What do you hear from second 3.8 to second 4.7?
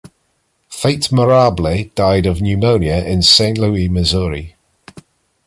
Missouri.